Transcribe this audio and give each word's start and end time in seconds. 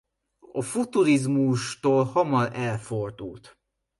A 0.55 0.61
futurizmustól 0.63 2.03
hamar 2.03 2.55
elfordult. 2.55 3.57